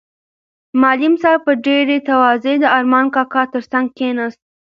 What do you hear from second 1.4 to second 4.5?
په ډېرې تواضع د ارمان کاکا تر څنګ کېناست.